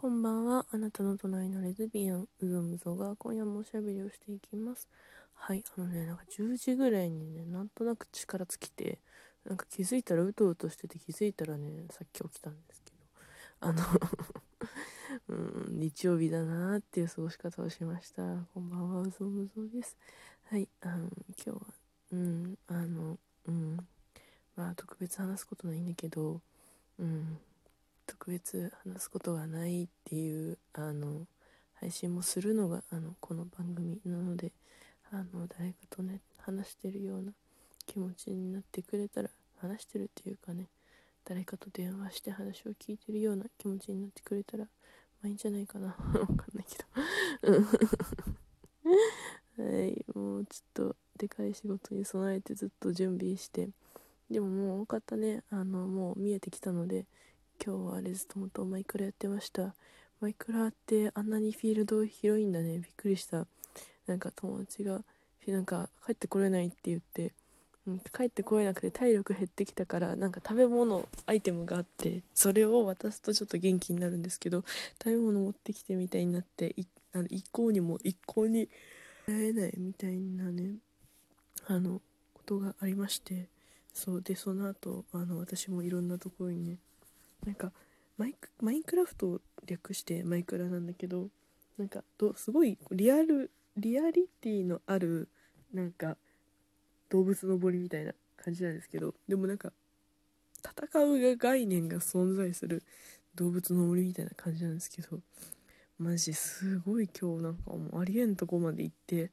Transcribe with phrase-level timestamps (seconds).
[0.00, 0.64] こんばんは。
[0.70, 4.88] あなたの隣のレズビアン、うぞむぞが今夜もおしゃべりをしていきます。
[5.34, 8.98] はい、あのね、なんか10時ぐらいにね、なんとなく力尽きて、
[9.44, 12.96] なんか気づいたらうとうとしてて気づいたらね、さっき起きたんですけど、
[13.60, 13.82] あの
[15.28, 15.34] う
[15.70, 18.22] ん、日曜日だなーっていう過ごし方をしました。
[18.54, 19.98] こんばんは、うぞむぞです。
[20.44, 21.60] はい、あの、今日は、
[22.12, 23.86] うん、あの、うん、
[24.56, 26.40] まあ特別話すことないんだけど、
[26.98, 27.38] うん、
[28.10, 31.28] 特別話すことがないっていうあの
[31.74, 34.50] 配信もするのがあのこの番組なので
[35.12, 37.30] あの誰かとね話してるような
[37.86, 40.66] 気持ちになってくれたら話してるっていうかね
[41.24, 44.70] 誰かと電話して話を聞いてるような気持ちになってくれたらま
[45.26, 45.94] あいいんじゃないかな。
[45.94, 46.78] わかんないけ
[47.46, 47.62] ど。
[49.62, 53.68] はいもうちょっとでかい仕事に備えてずっと準備して
[54.28, 55.44] でももう多かったね。
[55.50, 57.06] あのもう見えてきたので
[57.62, 59.74] 今日はレズ友とマイクラやってました。
[60.22, 62.78] マイクラってあんなにフィールド広いんだね。
[62.78, 63.46] びっくりした。
[64.06, 65.02] なんか友達が
[65.46, 67.34] なんか帰ってこれないって言って、
[67.86, 74.64] うん、帰ってこれなくて体力減ってきたからなんか食べ物アイテムがあってそれを渡すとちょっと元気になるんですけど
[75.02, 76.74] 食べ物持ってきてみたいになって
[77.12, 78.68] あの一向にも一向に
[79.26, 80.76] 会えないみたいなね
[81.66, 82.00] あの
[82.32, 83.48] ことがありまして。
[83.92, 86.78] そうでその後あの私もいろんなところにね
[87.46, 87.72] なんか
[88.18, 91.28] マイクマインクラフトを略してマイクラなんだけど
[91.78, 95.28] なんかどすごいリアルリアリティのある
[95.72, 96.16] なんか
[97.08, 99.72] 動物の森みたいな感じなんですけどでもなんか
[100.62, 102.82] 戦う概念が存在する
[103.34, 105.20] 動物の森みたいな感じなんですけど
[105.98, 109.30] マジすごい今日なんかもうありえんとこまで行って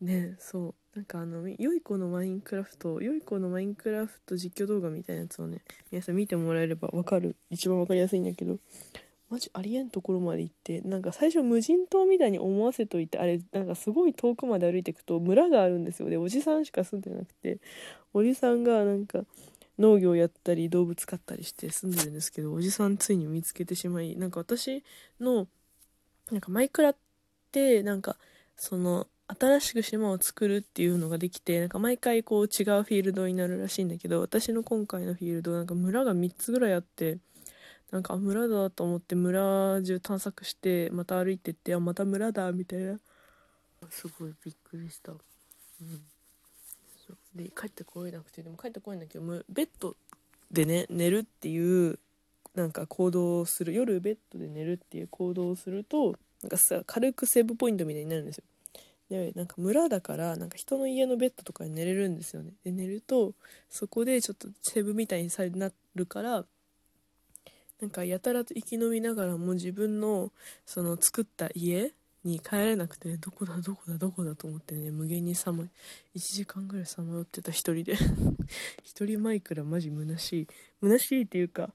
[0.00, 0.74] ねそう。
[0.94, 5.60] なんかあの良い子のマインクラフト良い子のマインクラフト実況動画みたいなやつをね
[5.92, 7.36] 皆さん見てもらえれば分かる。
[7.48, 8.58] 一番分かりやすいんだけど
[9.28, 16.10] マジありえんところまで行ってなんか最初無人島みたいに思わせといてあれなんかすごい遠くまで歩いていくと村があるんですよ。
[16.10, 17.60] でおじさんしか住んでなくて
[18.12, 19.20] おじさんがなんか
[19.78, 24.82] 農業やったり動物飼ったりして住んでるんですけどおじさんついに見つけてしまいなんか私
[25.20, 25.46] の
[26.32, 26.96] なんかマイクラっ
[27.52, 28.16] てなんか
[28.56, 29.06] その
[29.38, 37.18] 新しく島を作るっていうのができてなんか毎回こう違うフィールドになるらしいんだけど私の今回のフィールドなんか村が3つぐらいあって
[37.90, 42.98] なんか村だと思って村中探索してまた歩いてってあまた村だみたいな。
[43.88, 46.02] すごいびっくりした、うん、
[47.34, 49.96] で帰ってこれなくてでも帰ってこいんだけどベッド
[50.50, 51.98] でね寝るっていう
[52.54, 53.72] なんか行動をする。
[53.72, 58.44] 夜ベッドで寝るっていう行動をするとなんかさ軽くセーブポイントみたいになるんですよ。
[59.10, 62.52] でなんか村だからなんか人の家のベッドとかに寝れるんですよね。
[62.64, 63.34] で寝ると
[63.68, 66.44] そこでちょっとセブみたいにさなるから
[67.80, 70.30] なんかやたらと生き延びながらも自分の
[70.64, 75.68] その作った家に帰れなくてどこだどこだどこだと思ってね無限にさま1
[76.14, 77.94] 時間ぐらいさまよってた一人で。
[78.84, 80.46] 一人マイクラマジ虚しい。
[80.82, 81.72] 虚しいっていうか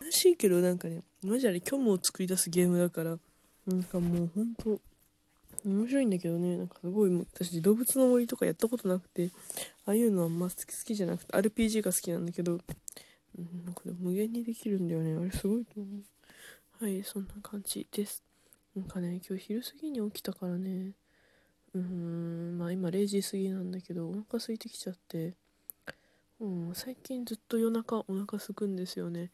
[0.00, 3.18] 虚しいけどなんかねマジあれ虚無を作り出すゲームだから
[3.66, 4.80] なんかもうほんと
[5.64, 6.56] 面白いんだけどね。
[6.56, 9.30] なんかすごい私動物の森とかやったことなくて
[9.86, 15.16] ああいうのはあんま好き好きじゃなくて RPG が好きなんだけど、うん、なんかでも無限にできるんだよね。
[15.16, 15.86] あれすごいと思
[16.80, 16.84] う。
[16.84, 18.22] はいそんな感じです。
[18.76, 20.92] なんかね今日昼過ぎに起きたからね。
[21.74, 25.34] うーんまあ今0時過ぎなんだけどお腹空いてきちゃって。
[26.40, 29.30] うん、最近ずっと夜中お腹空くんですよね。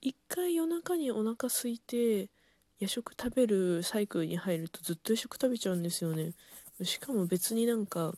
[0.00, 2.30] 一回夜中にお腹空いて
[2.78, 6.32] 夜食食べるサイクルに入るとずっと夜食食べちゃうんですよね。
[6.82, 8.14] しかも別になんか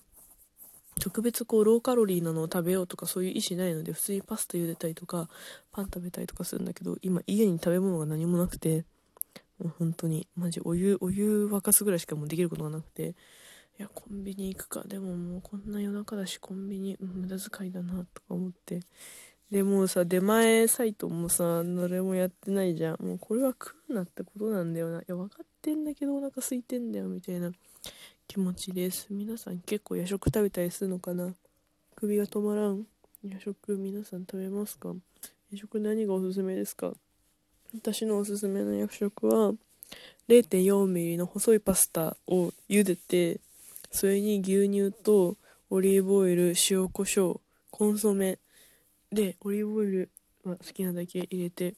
[1.00, 5.28] 特別こうローカロリーなのを食べようとかそういう意思ないので普通にパスタ茹でたりとか
[5.72, 8.84] パン食べたりとかするんだけど今家に食べ物が何もなくて
[9.58, 13.14] もう本当にマジお湯お湯沸かすぐらいしかもうできることがなくて。
[13.78, 14.84] いやコンビニ行くか。
[14.86, 18.80] でももうこんな夜中だしコンビニ、無駄遣いだなとか思って。
[19.50, 23.04] でもさ出前サイトもさ誰もやってないじゃん。
[23.04, 25.00] もうこれは食うなってことなんだよな。
[25.00, 27.52] いや分かってんだけどお腹空いてんだよみたいな
[28.26, 29.06] 気持ちです。
[29.10, 31.32] 皆さん結構夜食食べたりするのかな？
[31.94, 32.84] 首が止まらん？
[33.22, 34.92] 夜食皆さん食べますか？
[35.52, 36.92] 夜食何がおすすめですか？
[37.72, 39.52] 私のおすすめの夜食は
[40.28, 43.38] 0.4mm の細いパスタを茹でて
[43.92, 45.36] それに牛乳と
[45.70, 48.38] オリーブオイル塩コショウコンソメ
[49.12, 50.10] でオリーブオイル
[50.44, 51.74] は好きなだけ入れて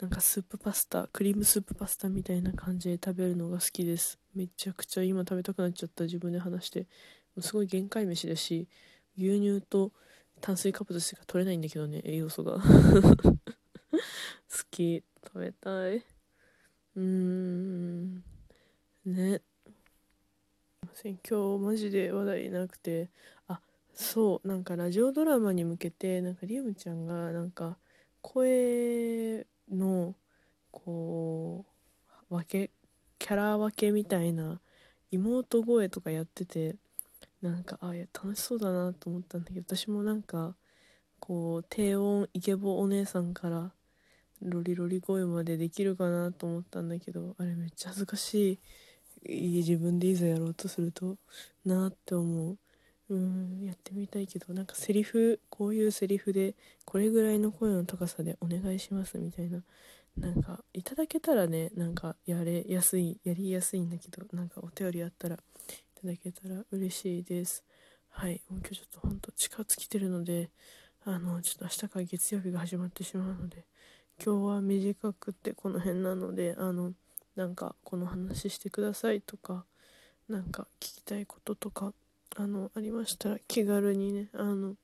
[0.00, 4.18] なんかスープパスタクリームスープパスタみたいな感じで食べるのが好きです。
[4.34, 6.86] めちゃくちゃ今食べたくなっちゃった自分で話して。
[7.40, 8.68] すごい限界飯だし
[9.16, 9.90] 牛乳と
[10.40, 12.58] 炭水化物しか取れないんだけどね栄養素が。
[12.60, 12.62] 好
[14.70, 15.02] き。
[15.24, 15.96] 食べたい。
[15.96, 18.16] うーん。
[19.06, 19.40] ね。
[21.04, 23.08] 今日マジで話題なくて。
[23.48, 23.60] あ
[23.94, 27.76] そうなんかラジオドラマに向けてなんかリウムちゃんがなんか
[28.20, 30.14] 声の
[30.70, 31.64] こ
[32.30, 32.70] う分け
[33.18, 34.60] キャラ分けみたいな
[35.10, 36.76] 妹声とかやってて
[37.42, 40.54] なんかあいや楽しそうだなと思ったんだけど私もなんか
[41.20, 43.72] こう低音イケボお姉さんから
[44.40, 48.58] ロリロリ声までできるかなと思ったんだけどあれめっちゃ恥ずかし
[49.24, 51.16] い自分でいざやろうとすると
[51.64, 52.58] なって思う。
[53.08, 56.54] うんやってみたいけどなんかセリフこういうセリフで
[56.84, 59.62] これぐらいの声の高さでお願いしますみたいな。
[60.16, 65.38] なんかいただけたらねなんかやれやすいやりやすいんだけどなんかお便りあったらい
[66.00, 67.64] ただけたら嬉しいです。
[68.10, 68.42] はい。
[68.50, 70.50] もう今日ちょっとほんと近づきてるので
[71.04, 73.64] あのちょっと明日から月曜日が始まってしまうので
[74.24, 76.92] 今日は短くてこの辺なのであの
[77.34, 79.64] なんかこの話してくださいとか
[80.28, 81.92] なんか聞きたいこととか
[82.36, 84.74] あのありましたら気軽にねあの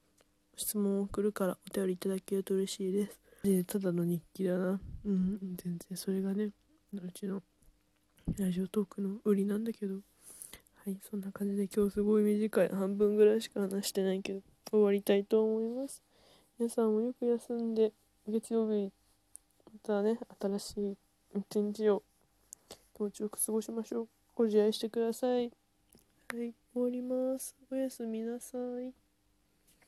[0.57, 3.19] 質問を送るからお便りいただけると嬉しいです。
[3.45, 4.81] でただの日記だな。
[5.05, 6.51] うん全然それがね
[6.93, 7.43] うちの
[8.39, 9.95] ラジオトークの売りなんだけど。
[10.85, 14.41] はいそんな感じで今日すごい短い半分ぐらいしか話してないけど
[14.71, 16.03] 終わりたいと思います。
[16.59, 17.93] 皆さんもよく休んで
[18.27, 18.93] 月曜日
[19.67, 20.97] またね新しい
[21.39, 22.03] 一日を
[22.69, 24.09] 気持ちよく過ごしましょう。
[24.35, 25.58] ご自愛してください。
[26.33, 27.55] はい終わります。
[27.71, 29.08] おやすみなさい。